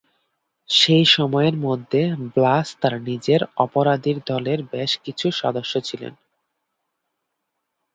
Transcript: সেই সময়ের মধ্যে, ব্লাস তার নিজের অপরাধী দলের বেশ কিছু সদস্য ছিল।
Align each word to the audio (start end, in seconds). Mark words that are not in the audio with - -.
সেই 0.69 1.05
সময়ের 1.07 1.55
মধ্যে, 1.57 2.01
ব্লাস 2.33 2.67
তার 2.81 2.95
নিজের 3.01 3.41
অপরাধী 3.57 4.13
দলের 4.27 4.59
বেশ 4.71 4.91
কিছু 5.03 5.27
সদস্য 5.41 5.73
ছিল। 5.81 6.03